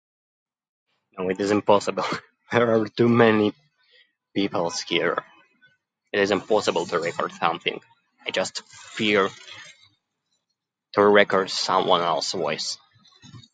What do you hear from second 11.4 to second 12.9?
someone else voice.